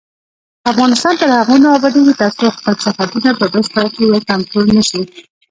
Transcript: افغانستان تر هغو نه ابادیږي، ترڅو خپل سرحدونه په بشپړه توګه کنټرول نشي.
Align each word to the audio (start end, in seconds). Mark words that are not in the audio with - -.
افغانستان 0.71 1.13
تر 1.21 1.29
هغو 1.37 1.55
نه 1.63 1.69
ابادیږي، 1.77 2.13
ترڅو 2.21 2.45
خپل 2.57 2.73
سرحدونه 2.83 3.29
په 3.39 3.45
بشپړه 3.53 3.87
توګه 3.97 4.17
کنټرول 4.31 4.67
نشي. 4.77 5.01